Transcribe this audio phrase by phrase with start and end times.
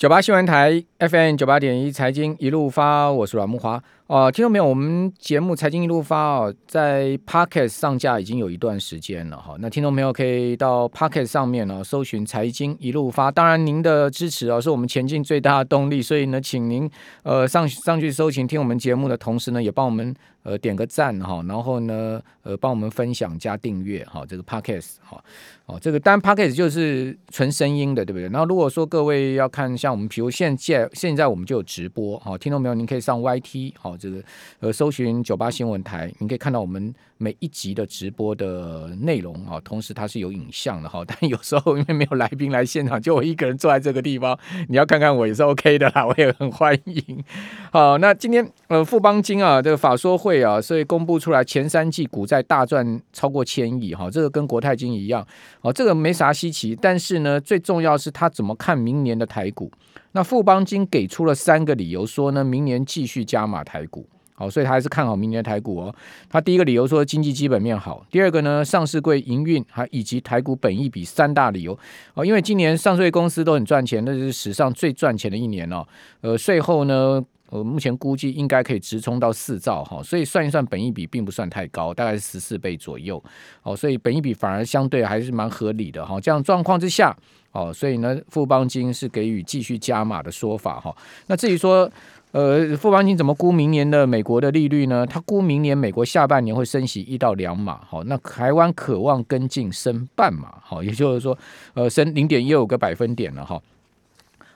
[0.00, 3.84] 九八新闻台 FM 九八点一财经一路发，我是阮木华。
[4.10, 4.66] 哦、呃，听到没有？
[4.66, 9.54] 我们节目财经一路发哦，在 Pocket 上架已经有一段时间了哈。
[9.60, 13.30] 那听众朋友可以到 Pocket 上面呢，搜寻财经一路发。
[13.30, 16.02] 当然，您的支持啊，是我们前进最大的动力。
[16.02, 16.90] 所以呢，请您
[17.22, 25.22] 呃上上去搜寻听我们节目的同时呢，也帮我们呃点个赞哈，然后呢呃帮我们分享加订阅哈，这个 Pocket 哈。
[25.66, 28.24] 哦，这个单 Podcast 就是纯声音的，对不对？
[28.30, 32.74] 然后如果说各位要看像我们，比如现在现在我们就有直播，好，听到没有？
[32.74, 34.22] 您可以上 YT，好，这个
[34.60, 41.04] 呃搜寻九八新闻台，你可以看到我们每一集的直播的内容啊，同时它是有影像的哈。
[41.06, 44.36] 但有时候因为没有来宾来现场，就我一个人坐在这个地方，
[44.68, 47.22] 你要看看我也是 OK 的啦，我也很欢迎。
[47.70, 55.26] 好，那今天呃富邦金啊这个法说会啊，所以公布出来前三季股债大赚超过千亿哈，这个跟国泰金一样。
[55.60, 59.70] 哦，这个没啥稀奇，但是呢，最重要是他怎么看明年的台股。
[60.12, 64.06] 那富邦金给出了三个理由，说呢，明年继续加码台股。
[64.34, 65.94] 好，所以他还是看好明年台股哦。
[66.28, 71.78] 他第一个理由说经济基本面好，第二个呢，上市柜营运还以及台股本益比三大理由。
[72.14, 75.86] 哦，因为今年上市柜公司都很赚钱，那是史上最赚钱的一年哦。
[76.22, 77.24] 呃，税后呢。
[77.52, 83.20] 呃，目前估计应该可以直冲到四兆哈，所以算一算，本益比并不算太高，大概是十四倍左右。
[83.64, 86.20] 哦，所以本益比反而相对还是蛮合理的哈。
[86.20, 87.12] 这样状况之下，
[87.52, 90.94] 哦，所以呢，富邦金是给予继续加码的说法哈。
[91.26, 91.90] 那至于说，
[92.32, 95.04] 呃，富邦金怎么估明年的美国的利率呢？
[95.04, 101.36] 他估明年美国下半年会升息一到两码，好，那台湾渴望跟进升半码，好，也就是说，
[101.74, 103.60] 呃，升零点一五个百分点了哈。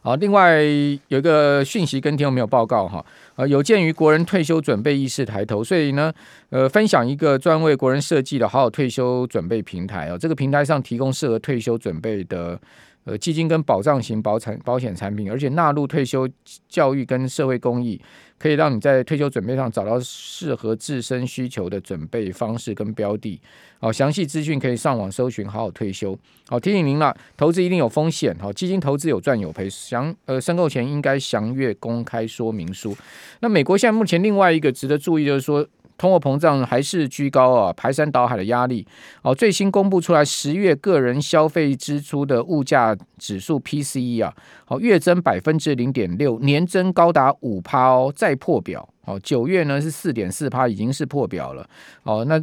[0.04, 0.60] 好，另外
[1.08, 3.02] 有一个讯息跟听众没有报告哈，
[3.36, 6.12] 呃，有鉴于国人退休准备意识抬头，所以呢，
[6.50, 12.60] 呃，分享一个专为国人设计的好好退休准备平台哦，这个平台上提供适合退休准备的。
[13.04, 16.28] 呃，基金跟保障型保产保险产品，而且纳入退休
[16.68, 18.00] 教育跟社会公益，
[18.38, 23.38] 可以让你在退休准备上找到适合自身需求的准备方式跟标的。
[23.78, 26.18] 好，详细资讯可以上网搜寻，好好退休。
[26.48, 28.34] 好，提醒您了，投资一定有风险。
[28.40, 32.96] 好，基金投资有赚有赔，详呃申购前应该详阅公开说明书。
[33.40, 35.66] 那美国现在目前另外一个值得注意就是说。
[35.96, 38.86] 通货膨胀还是居高啊，排山倒海的压力。
[39.22, 44.34] 哦，最新公布出来十月个人消费支出的物价指数 PCE 啊，
[44.64, 48.88] 好，月增百分之零点六，年增高达五趴哦，再破表。
[49.04, 51.64] 哦，九月呢是四点四趴，已经是破表了。
[52.02, 52.42] 哦，那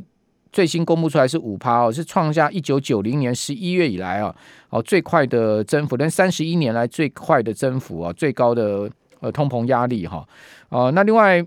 [0.52, 4.34] 最新公布出来是五趴哦，是创下一九九零年十一月以来啊，
[4.70, 10.26] 哦最快的增幅，连三十一年来最快的增幅啊，最高的呃通膨压力哈。
[10.70, 11.46] 哦，那另外。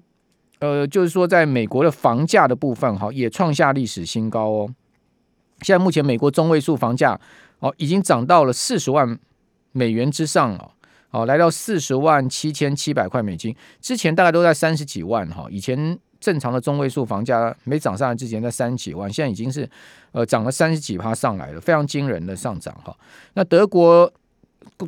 [0.65, 4.75] 呃，就是说，在美国的房价的部分，哈，也创下历史新高哦。
[5.61, 7.21] 现在目前美国中位数房价
[7.59, 9.19] 哦，已经涨到了四十万
[9.73, 10.71] 美元之上了，
[11.11, 13.55] 哦，来到四十万七千七百块美金。
[13.81, 19.69] 之前大概都在三十几万哈，以前正常的中位数房价没涨上来之前在三十几万，现在已经是
[20.13, 22.97] 呃涨了三十几趴上来了，非常惊人的上涨哈。
[23.35, 24.11] 那德国。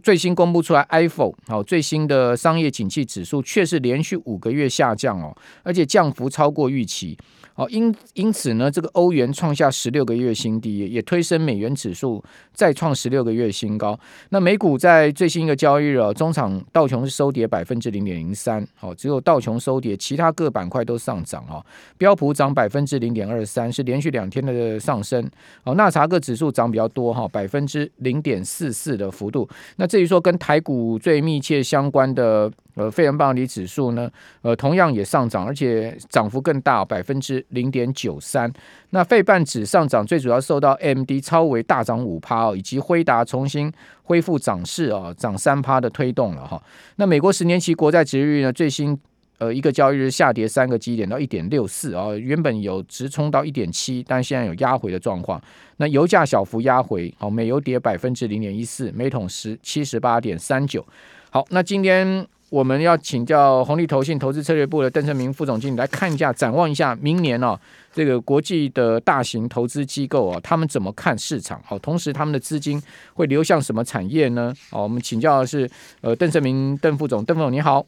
[0.03, 7.17] 最新公布出来，iPhone 好最新的商业景气指数却是连续五个月下降哦，而且降幅超过预期。
[7.57, 12.23] 好，因因此呢，这个欧元创下十六个月新低，也推升美元指数
[12.53, 13.99] 再创十六个月新高。
[14.29, 21.65] 那美股在最新一个交易日，中场道琼是收跌百分之零点零三，好，只有道琼收跌，其他各板块都上涨哈。
[21.97, 25.27] 标普涨百分之零点二三，是连续两天的上升。
[25.65, 29.49] 好，纳查克指数涨比较多哈，百分之零点四四的幅度。
[29.77, 32.53] 那至于说跟台股最密切相关的。
[32.77, 34.11] 呃，费城半导体指数呢，
[34.43, 38.53] 呃，同样也上涨，而且涨幅更大，百分之零点九三。
[38.91, 43.73] 那费半指上涨，最主要受到 MD 超微大涨五趴哦，以及辉达重新
[44.03, 46.63] 恢复涨势啊，涨三趴的推动了哈。
[46.97, 48.99] 那美国十年期国债殖利率呢，最新
[49.39, 55.43] 呃一个交易日下跌三个基点到一点六四啊，原本有直冲到一点七，但现在有压回的状况。
[55.79, 60.85] 那油价小幅压回，好，美油跌百分之零点一四，每桶十七十八点三九。
[61.31, 62.27] 好，那今天。
[62.49, 67.59] 我们要请教红利投信投资策略部的邓胜明副总经理来看一下，展望一下明年哦，
[67.93, 71.61] 这个国际的大型投资机构哦，他们怎么看市场？
[71.65, 72.81] 好，同时他们的资金
[73.15, 74.55] 会流向什么产业呢？
[74.71, 75.69] 好，我们请教的是
[76.01, 77.85] 呃邓胜明邓副总，邓副总你好。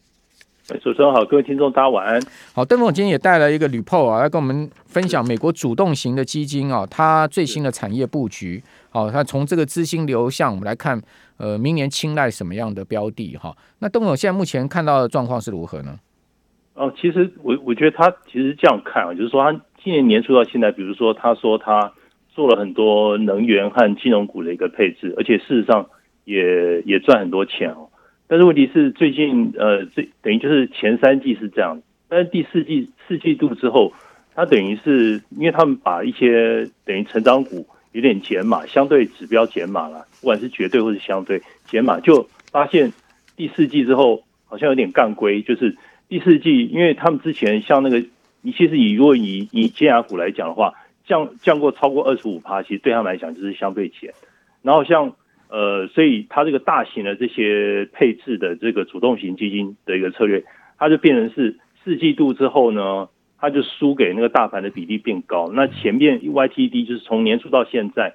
[0.77, 2.21] 主持人好，各位听众大家晚安。
[2.53, 8.63] 好，邓副总今天也带来一个 report 啊，来跟我们分享美国主动型的基金啊，它最新的产业布局。
[8.89, 11.01] 好，它从这个资金流向我们来看。
[11.37, 13.55] 呃，明年青睐什么样的标的哈？
[13.79, 15.97] 那邓总现在目前看到的状况是如何呢？
[16.73, 21.93] 哦，其实我我觉得他其实这样看啊，就是说他今年年初到现在，比如说他说他
[22.27, 25.87] 做了很多能源和金融股的一个配置，而且事实上
[26.25, 27.88] 也也赚很多钱哦。
[28.31, 33.91] 但是问题是最近呃，这等于就是前三季是这样，但是第四季四季度之后，
[34.35, 42.93] 它等于是因为他们把一些等于成长股有点减码，相对指标减码了，不管是绝对或是相对减码，就发现
[43.35, 45.75] 第四季之后好像有点干龟，就是
[46.07, 48.05] 第四季，因为他们之前像那个，
[48.43, 54.13] 你其实以如果以以尖牙股来讲的话，降降过超过二十五趴，其实对他们来讲就是相对减，
[54.61, 55.15] 然后像。
[55.49, 60.43] 呃，所以它这个大型的这些配置的这个主动型基金的一个策略，
[60.77, 63.09] 它就变成是四季度之后呢，
[63.39, 65.49] 它就输给那个大盘的比例变高。
[65.51, 68.13] 那前面 YTD 就是从年初到现在，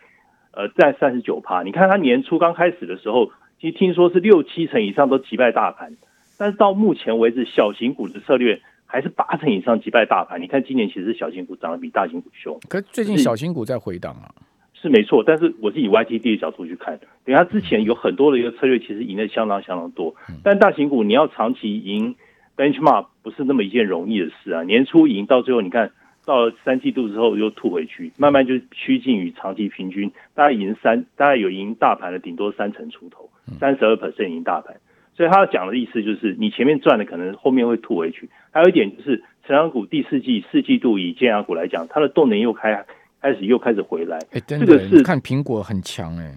[0.52, 1.64] 呃，在三十九趴。
[1.64, 5.96] 你看它年初刚开始的时候，其实听说是六七成以上都击败大盘，
[6.38, 10.40] 但是到目前为止，小型股的策略还是八成以上击败大盘。
[10.40, 14.30] 你看今年其实小型股涨得比大型股凶，可是最近小型股在回档啊。
[14.74, 20.14] 是没错，但是我是以 YTD 的角度去看，等于他之前有很多的一个策略，其实赢的相当相当多。
[20.42, 22.14] 但大型股你要长期赢
[22.56, 24.62] benchmark 不是那么一件容易的事啊。
[24.62, 25.90] 年初赢到最后，你看
[26.26, 34.76] 到了三季度之后又吐回去，慢慢就趋近于长期平均，大概赢三，大概有赢大盘的顶多三成出头，三十二 percent 赢大盘。
[35.16, 38.28] 所以他讲的意思就是，你前面赚的可能后面会吐回去。
[38.50, 42.84] 还有一点就是，成长股第四季四季度以尖牙股来讲，它的动能又开。
[43.24, 46.30] 开始又开始回来，哎，这个是看苹果很强哎，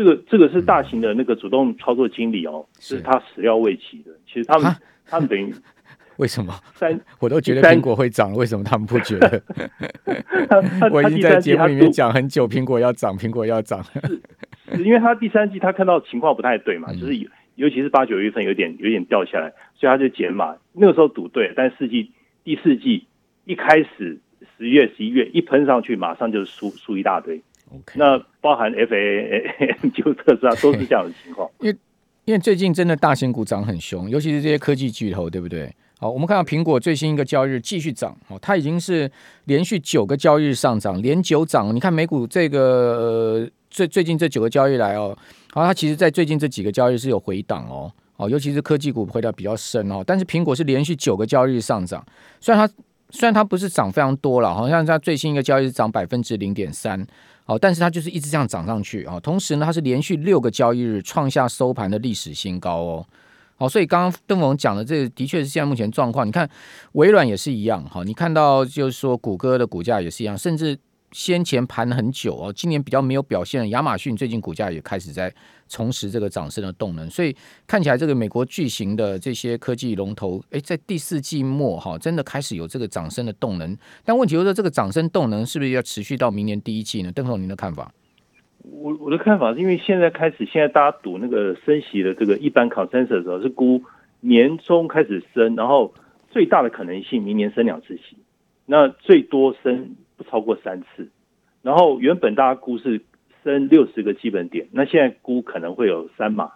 [0.00, 4.10] 这个这个是大型的那个主动操作经理哦，是，是他始料未及的。
[4.26, 4.74] 其实他们
[5.04, 5.54] 他们等于
[6.16, 9.42] 为什么三我都觉得苹果会涨，为什么他们不觉得？
[10.90, 13.84] 我已经在节目里面讲很久，苹果要涨，苹果要涨，
[14.72, 17.14] 是因为他第三季他看到情况不太对嘛，就是
[17.56, 20.56] 尤其是八九月份有点有点掉下来，所以他就减码。
[20.72, 22.10] 那个时候赌对，但是四季
[22.42, 23.04] 第四季
[23.44, 24.18] 一开始。
[24.56, 27.40] 十月、十一月一喷上去，马上就输输一大堆。
[27.94, 31.48] 那包含 FAAM 就特斯拉都是这样的情况。
[31.60, 31.76] 因为
[32.24, 35.74] 因为最近真的大型股涨很凶，尤其是这些科技巨头，对不对？
[35.98, 39.10] 好，我们看到苹果最新一个交易日继续涨，哦，它已经是
[39.44, 41.74] 连续九个交易日上涨，连九涨。
[41.74, 45.16] 你看美股这个呃最最近这九个交易来哦，
[45.52, 52.04] 好，它其实在最近这几个交易日是有回档哦，哦，尤其是科技股回档比较深哦，但是苹果是连续九个交易日上涨，
[52.40, 52.74] 虽然它。
[53.12, 57.04] 虽然它不是涨非常多了，好像它最新一个交易日涨百分之零点三，
[57.52, 59.18] 哦，但是它就是一直这样涨上去啊。
[59.18, 63.06] 同时呢，它是连续六个交易日创下收盘的历史新高哦。
[63.56, 66.26] 好，所以刚刚邓总讲的这的确是现在目前状况。
[66.26, 66.48] 你看
[66.92, 70.78] 微软也是一样，好，你看到就是说谷歌的股价也是一样，甚至。
[71.12, 75.32] 先前盘很久哦，今年比较没有表现亚马逊最近股价也开始在
[75.68, 77.34] 重拾这个涨升的动能，所以
[77.66, 83.76] 看起来这个美国巨型的这些科技龙头，诶，在第四季末哈，真的开始有这个涨升的动能。
[84.04, 87.10] 但问题就是，这个涨升动能是不是要持续到明年第一季呢？
[87.12, 87.92] 邓总，您的看法？
[88.62, 93.82] 我我的看法是因为现在开始，现在大家赌那个升息的这个一般 consensus 的时候是估
[94.20, 95.92] 年中开始升，然后
[96.30, 98.16] 最大的可能性明年升两次息，
[98.66, 99.96] 那最多升。
[100.20, 101.08] 不超过三次，
[101.62, 103.00] 然后原本大家估是
[103.42, 106.50] 升六十个基本点，那现在估可能会有三码，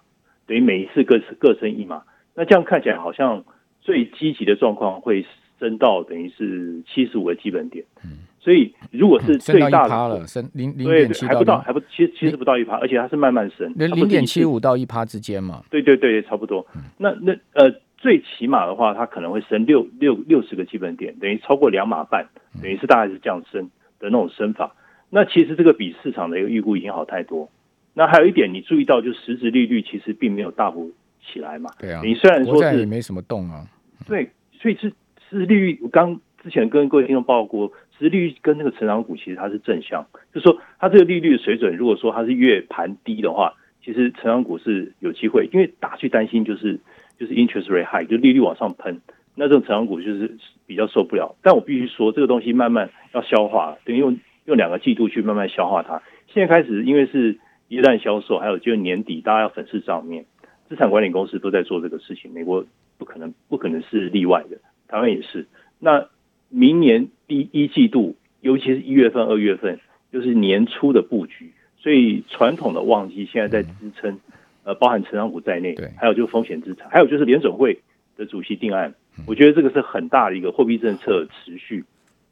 [0.45, 2.03] 等于每一次各各升一码，
[2.35, 3.43] 那这样看起来好像
[3.81, 5.25] 最积极的状况会
[5.59, 7.83] 升到等于是七十五个基本点。
[8.03, 15.63] 嗯，所以如果是最大的了，升零零点七还不到，还不其实其实不到一趴，而且它是慢慢升，零点七五到一趴之间嘛。
[15.71, 16.63] 对对对，差不多。
[16.99, 17.73] 那那呃。
[18.05, 22.27] 最起码的话，它可能会升六六六十个基本点，等于超过两码半，
[22.61, 23.63] 等于是大概是这样升
[23.97, 24.75] 的那种升法。
[25.09, 27.49] 那其实这个比市场的一个预估已经好太多。
[27.95, 31.71] 那还有一点，你注意到，就实质利率其实并没有大幅起来嘛。
[31.79, 31.99] 对啊。
[32.03, 33.65] 你虽然说是也没什么动啊。
[34.05, 34.29] 对，
[34.61, 34.87] 所以是
[35.27, 46.79] 实质利率，我刚之前跟各位听众报告过，实质利率跟那个成长股其实它是正向，就是说它这个利率的水准，如果说它是越盘低的话，其实成长股是有机会，因为大家去担心就是。
[47.19, 49.01] 就是 interest rate high，就利率往上喷，
[49.35, 51.35] 那这种成长股就是比较受不了。
[51.41, 56.01] 但我必须说，这个东西慢慢要消化，等于用用两个季度去慢慢消化它。
[56.27, 60.25] 现在开始，因为是一旦销售，还有就是年底大家要粉饰账面，
[60.67, 62.31] 资产管理公司都在做这个事情。
[62.33, 62.65] 美国
[62.97, 64.57] 不可能不可能是例外的，
[64.87, 65.47] 台湾也是。
[65.79, 66.07] 那
[66.49, 69.79] 明年第一季度，尤其是一月份、二月份，
[70.11, 74.19] 就是年初的布局，所以传统的旺季现在在支撑。
[74.65, 77.79] 呃，包含成长股在内，对，还有就是风险资产，还有就是联准会
[78.17, 81.85] 的主席定案，嗯，我觉得这个是很大的一个货币政策持续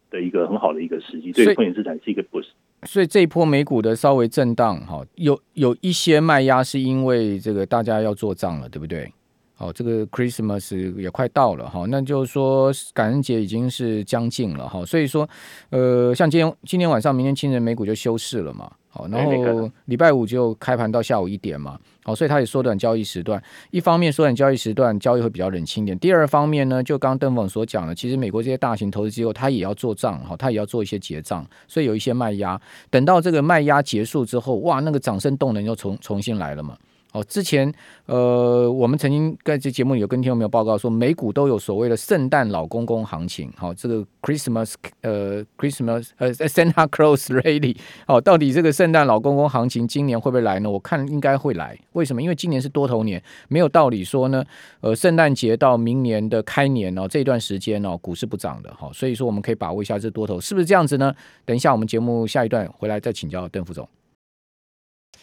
[0.10, 2.48] 的一个很好的一个时机，对风险资产是一个 boost。
[2.88, 9.10] 所以这一波美股的稍微震荡，哈，有有一些卖压是因为这个大家要做账了，对不对？
[9.56, 15.30] 好，这个 Christmas 也快到了，哈，那就是说感恩节已经是将近了，哈，所以说，
[15.70, 18.72] 呃，像今天今天晚上、明天清晨美股就休市了嘛。
[18.96, 23.42] 好，然后礼拜五就开盘到下午一点嘛，好，所以它也缩短交易时段。
[23.72, 25.98] 一方面缩短交易时段，交易会比较冷清一点。
[25.98, 32.62] 第二方面呢，就刚刚邓总所讲的，其实美国这些大型投资机构，它也要做账，哈，它也要做一些结账，所以有一些卖压。
[32.92, 36.78] 等到这个卖压结束之后，哇，那个涨升动能又重重新来了嘛。
[37.13, 37.72] 哦，之前
[38.08, 47.77] 呃，我们曾经在这节目里有跟听众朋友报告说，美股都有所谓的圣诞老公公行情，好、哦，这个 Christmas 呃 Christmas 呃 Santa Claus Rally，
[48.08, 50.70] 好、哦，到底这个圣诞老公公行情今年会不会来呢？
[50.70, 52.22] 我看应该会来，为什么？
[52.22, 54.43] 因为今年是多头年，没有道理说呢，
[54.82, 61.13] 呃，圣诞节到明年的开年哦，这段时间哦，股市不涨的，好、哦，所以说我们可以把握一下这多头是不是这样子呢？
[61.46, 63.88] 等一下我们节目下一段回来再请教邓副总。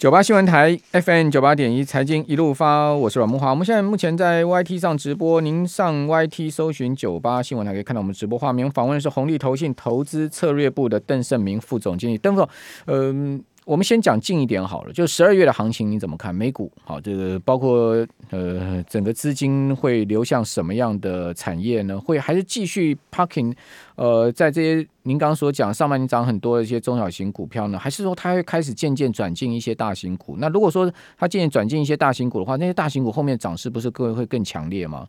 [0.00, 3.50] 九八新闻台 FM 九八点一财经一路发，我是阮梦华。
[3.50, 8.71] 我们现在目前在 YT 上直播，您上 YT 搜寻九八新闻台可以看到我们直播画面。
[8.71, 12.49] 访问的是红利投信投资策略部的邓胜明副总经理，邓总，
[12.87, 16.35] 嗯、我们先讲近一点好了，就十二月的行情你怎么看？
[16.35, 21.97] 美股好，这个包括呃整个资金会流向什么样的产业呢？
[21.97, 23.55] 会还是继续 parking？
[23.95, 30.35] 呃，在这些您刚刚所讲上半年涨很多的一些中小型股票呢，还是说它会开始渐渐转进一些大型股？
[30.41, 35.07] 那如果说它渐渐转进一些大型股的话，那些大型股后面涨势不是各位会更强烈吗？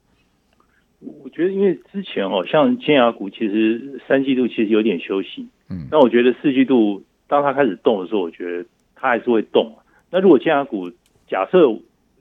[1.24, 7.02] 我觉得因为之前哦，像尖牙股其实三季度其实有点休息，嗯，那我觉得四季度。
[7.32, 9.74] 当它开始动的时候，我觉得它还是会动。
[10.10, 10.92] 那如果尖牙股
[11.30, 11.60] 假设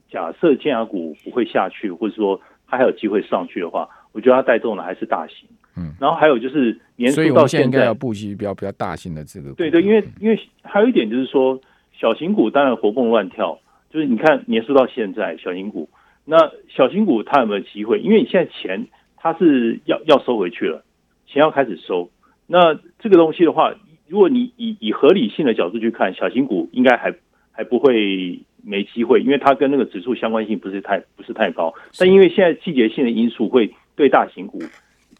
[0.09, 5.49] 假设尖牙股不会下去，或者说它还有机会上去的话，我觉得它带动的还是大型。
[5.77, 9.53] 嗯，然后还有就是年初到现在，现在要布局比较比较大型的这个。
[9.55, 11.61] 对对，因为因为还有一点就是说，
[11.93, 13.59] 小型股当然活蹦乱跳，
[13.91, 15.91] 就是你看年初到现在小型股，
[16.25, 17.99] 那小型股它有没有机会？
[17.99, 18.87] 因为你现在钱
[19.17, 20.85] 它是要要收回去了，
[21.27, 22.11] 钱要开始收，
[22.47, 23.75] 那这个东西的话。
[24.11, 27.15] 如果你以以合理性的角度去看，小型股应该还
[27.53, 31.73] 还不会没机会，因为它跟那个指数相关性不是太不是太高。
[31.97, 34.61] 但因为现在季节性的因素会对大型股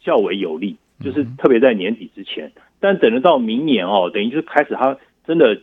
[0.01, 2.51] 较为有利，就是特别在年底之前。
[2.81, 5.55] 但等得到明年哦，等于就是开始它真的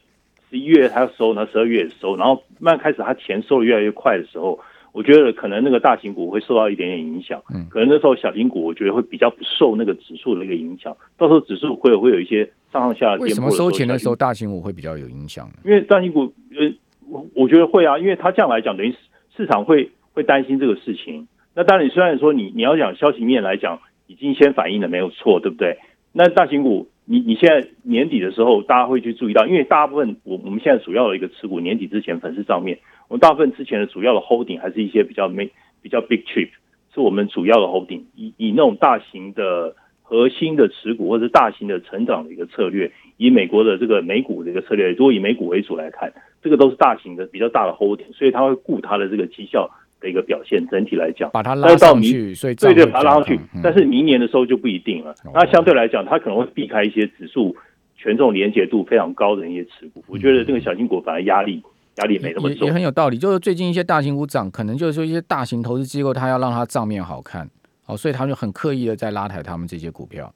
[0.49, 4.57] 十一月它收，然后十二月收，然后慢慢开始它钱收的越来越快的时候。
[4.91, 13.23] 我觉得可能那个大型股会受到一点点影响，嗯，可能那时候小型股我觉得会比较不受那个指数的一个影响，到时候指数会有会有一些上上下下。
[13.23, 15.53] 为什么收钱的时候大型股会比较有影响呢？
[15.65, 16.73] 因为大型股，呃，
[17.09, 18.93] 我我觉得会啊，因为它这样来讲，等于
[19.35, 21.27] 市场会会担心这个事情。
[21.53, 25.77] 那当然，你虽然说你你要讲消息面来讲，已经先反映了没有错，对不对？
[26.13, 32.79] 那大型股，你你现在年底的时候，大家会去注意到，因为大部分我我们现在主要的一个持股，年底之前粉丝账面。
[33.07, 35.49] 我们大部分之前的主要的 holding 还是一些比较没
[35.81, 36.49] 比较 big chip，
[36.93, 46.11] 是我们主要的 holding，以以那种大型的核心的持股或者是大型的成长的一个策略，以美国的这个美股的一个策略，如果以美股为主来看，
[46.41, 49.69] 这个都是大型的比较大的 holding，所以它会顾它的这个绩效
[50.01, 50.65] 的一个表现。
[50.67, 53.39] 整体来讲，把它拉上去，所以对对，把它拉上去。
[53.63, 55.15] 但是明年的时候就不一定了。
[55.33, 57.55] 那相对来讲，它可能会避开一些指数
[57.97, 60.03] 权重连结度非常高的一些持股。
[60.07, 61.63] 我觉得这个小金股反而压力。
[61.97, 63.17] 压力没那么重，也，也很有道理。
[63.17, 67.49] 就是最近一些大型股涨，可能就是说一些大型投资机构，他要让它账面好看，
[67.85, 70.33] 哦，所以他就很刻意的在拉抬他们这些股票。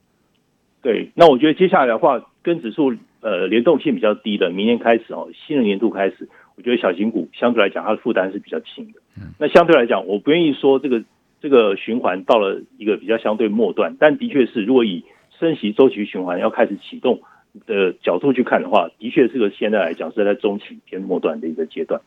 [0.82, 9.00] 对，那我觉得接下来的话，跟指数呃联动性比较低的，明年开始哦，新的年度开始，我觉得小型股相对来讲，它的负担是比较轻的。
[9.18, 11.04] 嗯，那相对来讲，我不愿意说这个
[11.40, 15.04] 这个循环到了一个比较相对末段，但的确是，如果以
[15.40, 17.22] 升息周期循环要开始启动。
[17.66, 22.00] 的角度去看的话，的确是个现在来讲是在中期偏末段的一个阶段。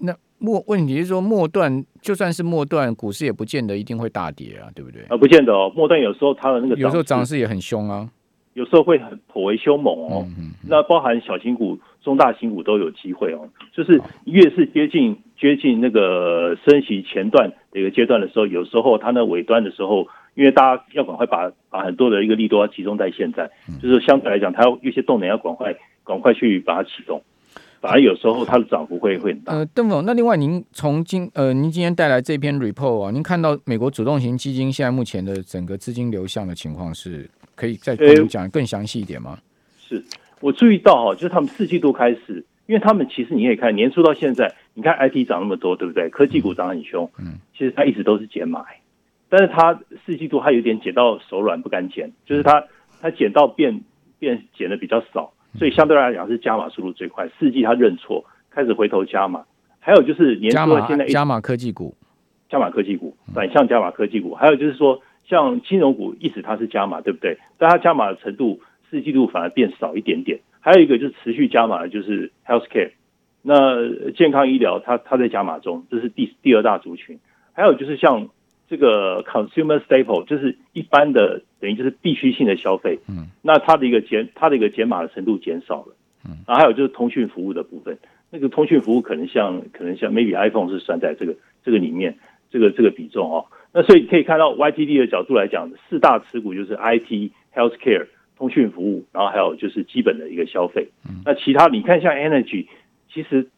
[0.00, 5.02] 那末问题是说末段，就算是末段，股市也不见得一定会大跌啊，对不对？
[5.08, 5.72] 啊，不见得哦。
[5.74, 8.08] 末段有时候它的那个有时候涨势也很凶啊，
[8.54, 10.24] 有时候会很颇为凶猛哦。
[10.24, 13.48] 嗯嗯嗯，那包含小型股、中大型股都有机会哦。
[13.72, 20.06] 就是越是接近接近那个升息前段的一个阶段的时候，有时候它那尾端的时候。
[20.34, 23.50] 因为大家要赶快把把很多的一个力度要集中在现在，
[23.82, 27.20] 就是相对来讲，它有一些动能要赶快赶快去把它启动，
[27.80, 29.52] 反而有时候它的涨幅会会很大。
[29.52, 39.36] 呃，邓总，那另外您从今呃，您今天带来这篇 report 啊，您看到美国主动型基金现在目前的整个资金流向的情况，是可以再跟我们讲更详细一点吗？
[39.80, 40.00] 是
[40.38, 46.10] 我注意到哈，就是他们四季度开始，因为他们其实你也看年初到现在，你看 IT 涨那么多，对不对？
[46.10, 48.66] 科技股涨很凶，嗯，其实它一直都是减码。
[49.30, 52.62] 但是它四季度它有点减到手软不敢减，就是它
[53.00, 53.80] 它减到变
[54.18, 57.26] 变减的比较少，所以相对来讲是加码速度最快。
[57.38, 59.46] 四季它认错，开始回头加码。
[59.80, 61.96] 还有就是年初现在加码科技股，
[62.50, 64.34] 加码科技股，反向加码科技股。
[64.34, 67.38] 还有就是说像金融股，一直它是加码，对不对？
[67.56, 68.60] 但它加码的程度
[68.90, 70.40] 四季度反而变少一点点。
[70.60, 72.90] 还有一个就是持续加码的，就是 healthcare。
[73.42, 77.18] 那健康医疗它它在加码中，这是第第二大族群。
[77.52, 78.28] 还有就是像
[78.68, 82.98] 这个 consumer staple，就是一般的等于就是必须性的消费。
[83.08, 85.96] 嗯，那它的一个减它的一个减码的程度减少了。
[86.28, 87.96] 嗯，然后还有就是通讯服务的部分，
[88.30, 91.34] 那个通讯服务可能像可能像 maybe iPhone 是算在这个
[91.64, 92.18] 这个里面，
[92.50, 93.46] 这个这个比重哦。
[93.72, 98.06] 那所以可以看到 YTD 的角度来讲，四大持股就是 IT、healthcare、
[98.38, 100.88] 通讯服务，然后还有就是基本的一个消费。
[101.24, 102.66] 那其他你看像 energy，
[103.12, 103.48] 其实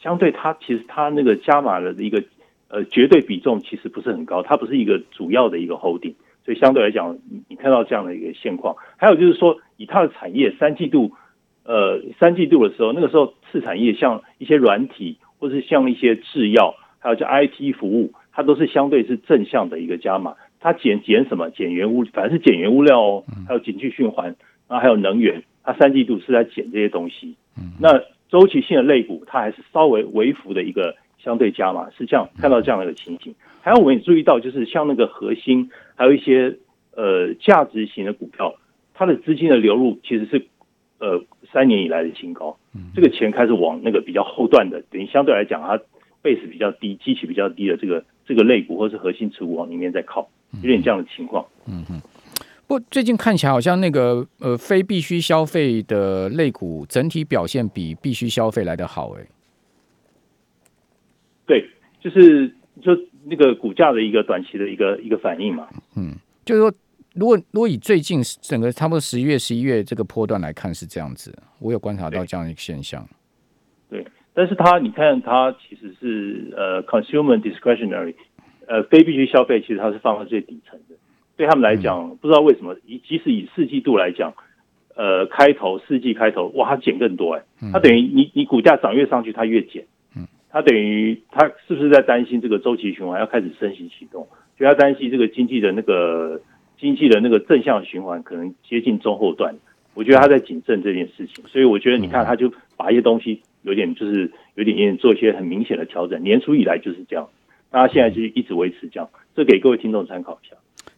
[0.00, 2.24] 相对它其实它那个加码的一个
[2.68, 8.74] 呃绝对比重其实不是很高，它不是一个主要的一个 holding，所以相对来讲，你你看到这样的一个现况。
[8.96, 11.12] 还有就是说，以它的产业三季度
[11.64, 18.12] 呃三季度的时候，那个时候次产业像一些软体，或是像一些制药，还有叫 IT 服务。
[18.32, 21.50] 它都是相对是正向的一个加码，它减减什么？
[21.50, 24.26] 减原物，反正是减原物料哦，还有景气循环，
[24.68, 27.34] 然后还有能源，它三季度是在减这些东西。
[27.80, 33.34] 那周期性的类股，它还是稍微微幅的一个相对加码，是这样看到这样的一个情形。
[33.62, 36.56] 还有我们也注意到，就是像那个核心，还有一些
[36.94, 38.54] 呃价值型的股票，
[38.92, 40.46] 它的资金的流入其实是
[40.98, 42.58] 呃三年以来的新高，
[42.94, 45.80] 这个钱开始往那个比较后段的，等于相对来讲它。
[46.22, 50.28] base 比较低，基期比较低的这个这个类股或是核心持股往里面在靠，
[50.62, 51.46] 有点这样的情况。
[51.66, 52.00] 嗯哼。
[52.66, 59.26] 不过最近看起来好像那个呃非必须消费的类股整体表现比必须消费来得好哎。
[61.46, 61.68] 对，
[62.00, 62.48] 就是
[62.80, 62.92] 就
[63.24, 65.66] 那个股价的一个短期的一个一个反应嘛。
[65.96, 66.14] 嗯，
[66.44, 66.72] 就是说，
[67.14, 73.04] 如果如果以最近整个差不多十一月、十一月这个波段来看是这样子，我有观察到这样一个现象。
[73.88, 74.00] 对。
[74.00, 78.14] 对但是它，你看它其实是呃，consumer discretionary，
[78.70, 80.94] 呃，非必需消费，其实它是放在最底层的。
[81.36, 84.32] 对他们来讲，不知道为什么，以即使以四季度来讲，
[84.94, 89.84] 呃，开头四季开头，哇，它减更多哎，它等于你你股价涨越上去，它越减。
[90.16, 94.28] 嗯，它等于它是不是在担心这个周期循环要开始升息启动？
[94.56, 96.40] 所以它担心这个经济的那个
[96.78, 99.52] 经济的那个正向循环可能接近中后段。
[99.94, 103.40] 我觉得他在谨慎这件事情，所以我觉得你看，他就把一些东西。
[103.62, 107.28] 有点就是有点有点做一些很明显的调整，年初以来就是这样，
[107.70, 110.56] 那他现在就一直维持这样，这给各位听众参考一下。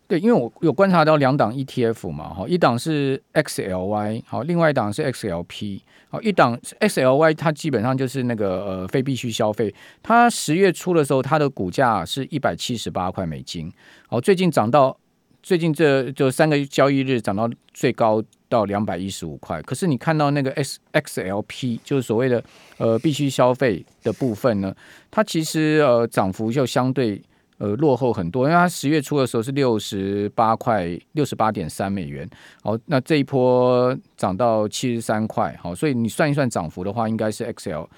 [0.08, 5.80] 对，因为我有观察到两档 ETF 嘛，哈，一档是 XLY，好，另外一档是 XLP，
[6.10, 13.72] 好，一档 XLY 它基本上就是那个呃非必需消费，它十月初的时候它的股价是一百七十八块美金，
[14.08, 14.96] 好，最近涨到。
[15.44, 22.44] 最近这就三个交易日涨到最高到两百一十五块，可是你看到那个 X XLP 就是所谓的
[22.76, 24.76] 呃必须消费的部分呢，
[25.10, 27.22] 它其实呃涨幅就相对
[27.56, 32.28] 呃落后很多，因为它十月初的时候是六十八块六十八点三美元，
[32.62, 37.88] 好，那这一波涨到七十三块，好，所以你算一算涨幅的话，应该是 XL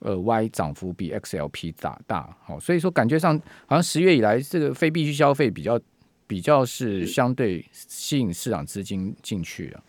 [0.00, 5.80] 呃 Y 涨幅比 XLP 大大，好，所以说感觉上好像十月以来这个非必须消费比较。
[6.24, 9.82] 比较是相对吸引市场资金进去啊，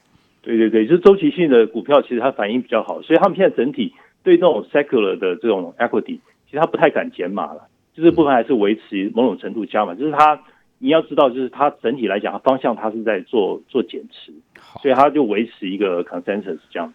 [0.44, 10.42] 对对对，就是周期性的股票，其实它反应比较好，所以他们现在整体对这种 secular 的这种 equity，其实它不太敢减码了，就是部分还是维持某种程度加码，就是它
[10.80, 14.34] 你要知道，就是它整体来讲，它方向它是在做做减持，
[14.82, 16.94] 所以它就维持一个 consensus 这样。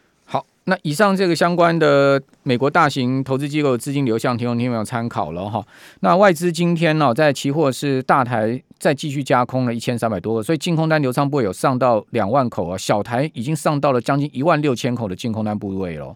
[0.69, 5.65] 那以上这个相关的美国大型投资机构资金流向，听众听没有参考了哈。
[6.01, 16.15] 那外资今天呢，在期货是大台再继续加空了一千三百多个，所以净空单流仓部位有上到两万口啊，小台已经上到了将近一万六千口的净空单部位了。